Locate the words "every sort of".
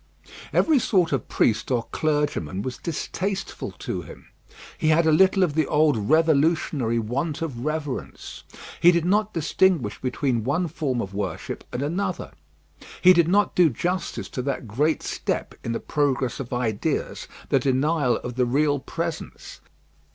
0.51-1.27